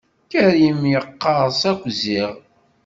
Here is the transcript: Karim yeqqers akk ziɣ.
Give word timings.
Karim 0.31 0.81
yeqqers 0.91 1.61
akk 1.71 1.83
ziɣ. 1.99 2.31